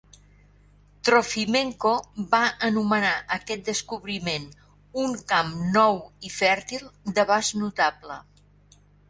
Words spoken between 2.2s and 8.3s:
va anomenar aquest descobriment "un camp nou i fèrtil d'abast notable".